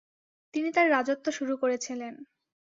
তিনি 0.53 0.69
তাঁর 0.71 0.87
রাজত্ব 0.91 1.25
শুরু 1.31 1.53
করেছিলেন। 1.57 2.13